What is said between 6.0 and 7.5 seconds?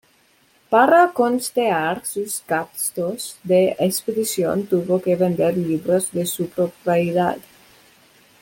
de su propiedad.